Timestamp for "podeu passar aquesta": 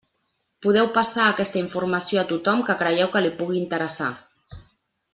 0.65-1.61